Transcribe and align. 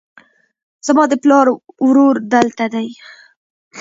زما 0.87 1.03
د 1.09 1.13
پلار 1.23 1.47
ورور 1.87 2.15
دلته 2.33 2.65
دی 2.73 2.87